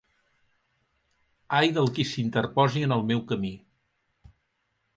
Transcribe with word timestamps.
Ai 1.59 1.69
del 1.75 1.91
qui 1.97 2.05
s'interposi 2.13 2.83
en 2.87 2.97
el 2.99 3.05
meu 3.11 3.21
camí! 3.33 3.53